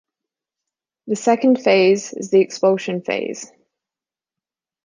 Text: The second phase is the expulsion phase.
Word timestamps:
The 1.05 1.15
second 1.15 1.61
phase 1.61 2.11
is 2.11 2.31
the 2.31 2.39
expulsion 2.41 3.03
phase. 3.03 3.51